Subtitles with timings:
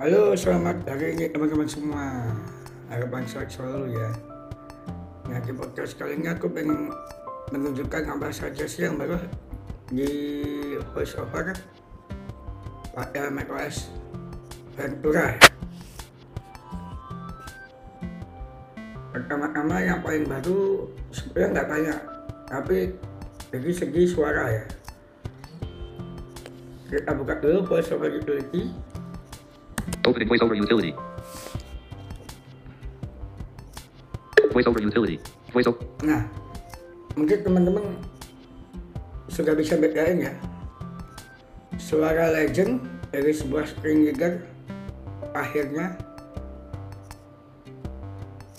[0.00, 2.24] Halo, selamat hari ini teman-teman semua.
[2.88, 4.08] Harapan sehat selalu ya.
[5.28, 6.88] Nah, di podcast kali ini aku pengen
[7.52, 9.20] menunjukkan apa saja sih yang baru
[9.92, 10.08] di
[10.96, 11.52] voiceover
[12.96, 13.92] pada macOS
[14.72, 15.36] Ventura.
[19.12, 22.00] Pertama-tama yang paling baru sebenarnya nggak banyak,
[22.48, 22.78] tapi
[23.52, 24.64] dari segi suara ya.
[26.88, 28.88] Kita buka dulu voiceover utility.
[30.04, 30.92] Opening voiceover utility.
[34.50, 35.16] Voiceover utility.
[35.52, 35.84] Voiceover.
[36.02, 36.24] Nah,
[37.14, 37.84] mungkin teman-teman
[39.30, 40.34] sudah bisa bedain ya
[41.78, 42.82] suara legend
[43.14, 44.42] dari sebuah screen reader
[45.32, 45.94] akhirnya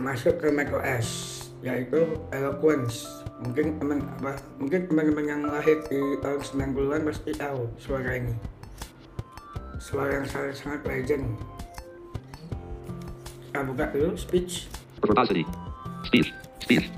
[0.00, 3.08] masuk ke macOS yaitu Eloquence
[3.40, 8.34] mungkin teman apa mungkin teman-teman yang lahir di tahun 90-an pasti tahu suara ini
[9.84, 11.28] suara yang sangat sangat legend
[13.52, 14.72] kita buka dulu speech
[15.06, 15.44] Verbosity.
[16.04, 16.32] Speech.
[16.60, 16.90] Speech.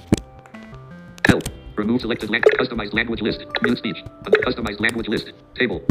[1.26, 1.42] Help.
[1.76, 2.54] Remove selected language.
[2.54, 3.42] Customized language list.
[3.62, 3.98] Mute speech.
[4.46, 5.32] Customized language list.
[5.58, 5.82] Table.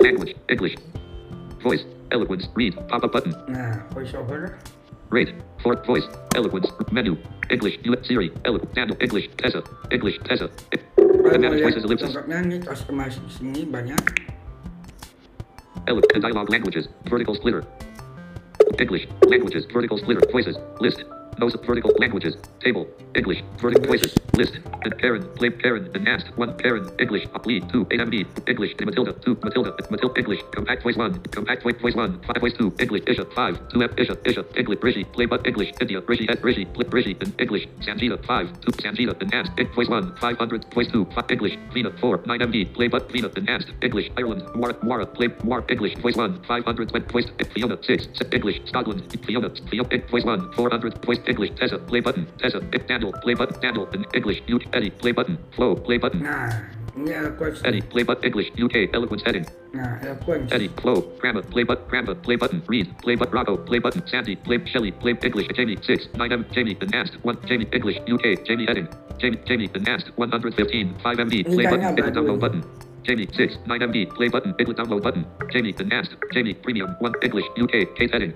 [0.00, 0.34] Language.
[0.48, 0.74] English.
[1.62, 1.84] Voice.
[2.10, 2.46] Eloquence.
[2.54, 2.74] Read.
[2.88, 3.34] Pop-up button.
[3.48, 4.58] nah voiceover
[5.10, 5.34] Rate.
[5.62, 6.04] For voice.
[6.34, 6.66] Eloquence.
[6.90, 7.16] Menu.
[7.50, 7.78] English.
[8.02, 8.32] Siri.
[8.44, 8.74] Eloquence.
[8.74, 8.96] Handle.
[9.00, 9.30] English.
[9.38, 9.62] Tessa.
[9.90, 10.18] English.
[10.26, 10.50] Tessa.
[10.98, 12.12] Lihat voices ellipsis.
[12.26, 14.31] nih customize di sini banyak
[15.86, 16.22] Eloquence.
[16.22, 16.88] Dialog languages.
[17.08, 17.64] Vertical splitter.
[18.78, 19.08] English.
[19.26, 19.64] Languages.
[19.72, 20.22] Vertical splitter.
[20.32, 20.56] Voices.
[20.80, 21.04] List.
[21.38, 22.36] Those vertical languages.
[22.60, 22.86] Table.
[23.14, 23.42] English.
[23.58, 24.14] Vertical voices.
[24.34, 24.58] List.
[24.84, 25.22] And Karen.
[25.36, 25.90] Play Karen.
[25.94, 26.36] And asked.
[26.36, 26.56] One.
[26.58, 26.88] Karen.
[27.00, 27.26] English.
[27.44, 27.68] Lead.
[27.72, 27.84] Two.
[27.86, 28.14] AMB.
[28.48, 28.72] English.
[28.78, 29.12] And Matilda.
[29.24, 29.36] Two.
[29.42, 29.74] Matilda.
[29.90, 30.14] Matilda.
[30.18, 30.40] English.
[30.52, 31.18] Compact voice one.
[31.32, 32.20] Compact voice voice one.
[32.26, 32.72] Five voice two.
[32.78, 33.02] English.
[33.06, 33.24] Isha.
[33.34, 33.58] Five.
[33.70, 33.90] Two F.
[33.98, 34.16] Isha.
[34.24, 34.44] Isha.
[34.56, 34.78] English.
[34.82, 35.04] Rishi.
[35.04, 35.72] Play but English.
[35.80, 36.00] India.
[36.06, 36.28] Rishi.
[36.28, 36.38] S.
[36.42, 36.64] Rishi.
[36.66, 37.16] Play Rishi.
[37.20, 37.66] And English.
[37.80, 38.24] Sangeeta.
[38.24, 38.48] Five.
[38.60, 38.72] Two.
[38.72, 39.20] Sangeeta.
[39.20, 39.52] And asked.
[39.58, 40.14] Eng- Voice one.
[40.16, 40.64] Five hundred.
[40.74, 41.06] Voice two.
[41.14, 41.30] Five.
[41.30, 41.56] English.
[41.74, 41.98] Veena.
[41.98, 42.20] Four.
[42.26, 42.74] Nine MB.
[42.74, 43.34] Play but Veena.
[43.36, 43.72] And asked.
[43.82, 44.10] English.
[44.16, 44.42] Ireland.
[44.54, 44.76] Moira.
[44.82, 45.06] Moira.
[45.06, 45.64] Play Moira.
[45.68, 45.96] English.
[45.98, 46.42] Voice one.
[46.44, 46.92] Five hundred.
[47.10, 47.26] Voice.
[47.54, 47.76] Fiona.
[47.82, 48.06] Six.
[48.32, 48.60] English.
[48.66, 49.00] Scotland.
[49.26, 49.50] Fiona.
[49.70, 49.88] Fiona.
[50.10, 50.52] Voice one.
[50.52, 50.92] Four hundred.
[51.04, 51.52] Voice English.
[51.58, 51.78] Tessa.
[51.78, 52.26] Play button.
[52.38, 52.60] Tessa.
[52.60, 53.12] Daniel.
[53.22, 53.60] Play button.
[53.60, 53.88] Daniel.
[53.92, 54.42] And English.
[54.46, 54.60] U.
[54.72, 54.90] Eddy.
[54.90, 55.38] Play button.
[55.54, 55.74] Flo.
[55.74, 56.22] Play button.
[56.22, 56.50] nah
[56.96, 57.80] eloquence Eddy.
[57.80, 58.24] Play button.
[58.24, 58.50] English.
[58.58, 58.94] UK.
[58.94, 59.46] Eloquence heading.
[59.72, 60.68] nah eloquence Eddy.
[60.68, 61.00] Flo.
[61.20, 61.40] Grandma.
[61.42, 61.84] Play button.
[61.88, 62.14] Grandma.
[62.14, 62.62] Play button.
[62.66, 62.86] Reed.
[63.02, 63.34] Play button.
[63.34, 63.56] Rocco.
[63.56, 64.02] Play button.
[64.06, 64.36] Sandy.
[64.36, 64.92] Play Shelley.
[64.92, 65.48] Play English.
[65.54, 65.78] Jamie.
[65.82, 66.08] Six.
[66.14, 66.46] Nine M.
[66.52, 66.76] Jamie.
[66.80, 67.16] Enhanced.
[67.22, 67.38] One.
[67.46, 67.68] Jamie.
[67.72, 67.98] English.
[68.08, 68.44] UK.
[68.44, 68.88] Jamie heading.
[69.18, 69.38] Jamie.
[69.46, 69.70] Jamie.
[69.74, 70.10] Enhanced.
[70.16, 70.94] One hundred fifteen.
[71.02, 71.46] Five MB.
[71.46, 71.98] Play button.
[71.98, 72.64] Edit download button.
[73.04, 73.28] Jamie.
[73.34, 73.56] Six.
[73.66, 74.14] Nine MB.
[74.14, 74.54] Play button.
[74.58, 75.26] Edit download button.
[75.50, 75.74] Jamie.
[75.78, 76.14] Enhanced.
[76.32, 76.54] Jamie.
[76.54, 76.96] Premium.
[77.00, 77.14] One.
[77.22, 77.46] English.
[77.58, 77.94] UK.
[77.96, 78.34] Kate heading.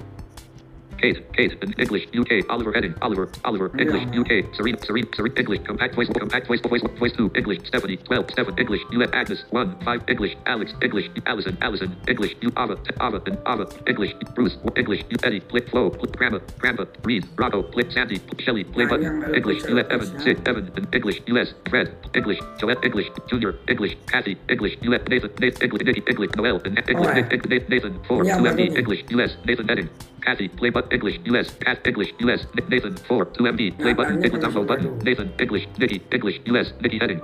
[0.99, 4.21] Kate, Kate, and English, UK, Oliver heading, Oliver, Oliver, English, Yeah.
[4.21, 8.31] UK, Serena, Serena, Serena, English, compact voice, compact voice, voice, voice two, English, Stephanie, 12,
[8.31, 13.21] Stephen, English, US, Agnes, 1, 5, English, Alex, English, Allison, Allison, English, you, Ava, Ava,
[13.27, 17.93] and Ava, English, Bruce, English, you, Eddy, Flip, Flo, Flip, Grandma, Grandma, Reed, Rocco, Flip,
[17.93, 20.21] Sandy, Shelley, Play button, English, US, Evan.
[20.21, 25.31] Sid, Evan, and English, US, Fred, English, Joelle, English, Junior, English, Kathy, English, US, Nathan,
[25.41, 27.15] Nathan, English, Nicky, English, Noel, and English.
[27.49, 28.79] Nathan, Nathan, 4, Yeah, 2 but MD, okay.
[28.79, 29.89] English, US, Nathan, Edding,
[30.23, 34.43] Kathy, play button English, US, Cat, English, US, Nathan, 4, 2 MD, play button, English,
[34.43, 37.21] Nathan download button, Nathan, English, Nicky, English, US, Nicky heading,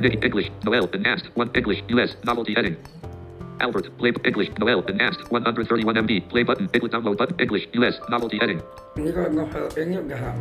[0.00, 2.76] Nicky, English, Noel, and asked, 1, English, US, novelty heading.
[3.60, 8.38] Albert, play English, Noel, and 131 MB, play button, English, download button, English, US, novelty
[8.38, 8.60] lama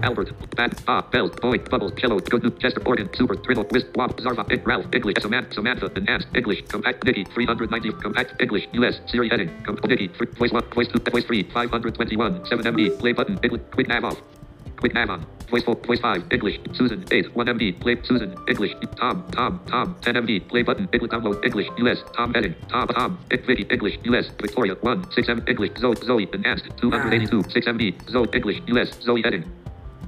[0.03, 4.45] Albert, Bad, Ah, Bell, Boy, Bubbles, Cello, Good, Chester, Organ, Super, Triddle, Wisp, Wop, Zarva,
[4.51, 9.50] Ed, Ralph, English, Samantha, Samantha, and English, Compact, Nicky, 390, Compact, English, US, Siri heading,
[9.63, 13.61] compact, Nicky, fr- Voice 1, Voice 2, Voice 3, 521, 7 MB, play button, English,
[13.72, 14.37] Quick nav off.
[14.77, 15.25] Quick nav on.
[15.49, 19.95] Voice 4, Voice 5, English, Susan, 8, 1 MB, play, Susan, English, Tom, Tom, Tom,
[20.01, 22.33] 10 MB, play button, English, download, English, US, Tom.
[22.33, 26.67] Heading, Tom, Tom, Vicki, English, US, Victoria, 1, 6 M, English, Zoe, Zoe, and Asked,
[26.77, 29.21] 282, 6 MB, Zoe, English, US, Zoe.
[29.23, 29.45] Heading,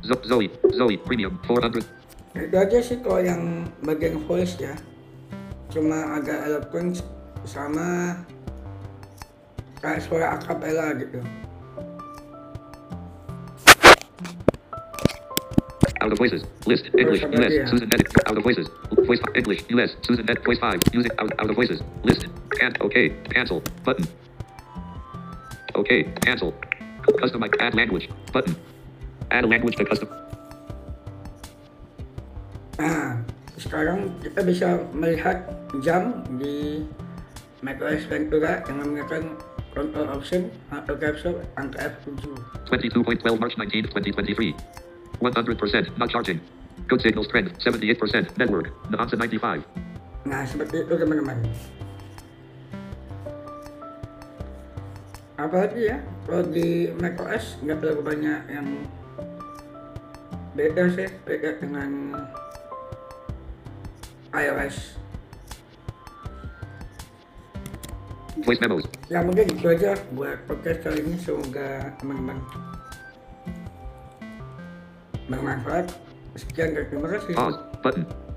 [0.03, 1.83] Zoe, Zoe, Zoe, premium, 400,
[2.37, 4.77] itu aja sih kalau yang bagian voice ya.
[5.73, 7.01] Cuma agak eloquence
[7.41, 8.21] sama
[9.81, 11.23] kayak suara acapella gitu
[16.01, 16.43] Out of voices.
[16.65, 16.89] List.
[16.97, 17.21] English.
[17.23, 17.51] US.
[17.51, 17.65] yeah.
[17.65, 18.07] Susan Edit.
[18.27, 18.67] Out of voices.
[19.05, 19.19] Voice.
[19.35, 19.63] English.
[19.69, 19.95] US.
[20.03, 20.43] Susan Edit.
[20.45, 20.79] Voice 5.
[20.93, 21.11] Music.
[21.19, 21.81] Out, out of voices.
[22.03, 22.27] List.
[22.61, 23.09] And Okay.
[23.33, 23.61] Cancel.
[23.83, 24.07] Button.
[25.75, 26.03] Okay.
[26.23, 26.53] Cancel.
[27.19, 27.51] Customize.
[27.59, 28.09] Add language.
[28.31, 28.55] Button.
[29.31, 30.09] Add a language to custom.
[32.79, 33.19] nah
[33.59, 35.51] sekarang kita bisa melihat
[35.83, 36.87] jam di
[37.59, 39.35] macOS Ventura dengan menggunakan
[39.75, 42.23] control option atau capsule angka F7
[42.71, 44.88] 22.12 March 19, 2023.
[45.19, 45.97] 100%.
[45.99, 46.39] Not charging.
[46.87, 47.59] Good signal strength.
[47.59, 48.37] 78%.
[48.39, 48.71] Network.
[48.89, 49.63] Nahansa 95.
[50.27, 51.37] Nah, seperti itu teman-teman.
[55.39, 58.67] Apalagi ya, kalau di macOS nggak terlalu banyak yang
[60.51, 62.19] beda sih, beda dengan
[64.35, 64.99] iOS.
[68.43, 68.83] Voice memos.
[69.07, 71.15] Ya mungkin itu aja buat podcast kali ini.
[71.15, 72.39] Semoga teman-teman
[75.31, 75.93] भगवान हाँ, पर
[76.35, 78.28] उसके अंदर मतलब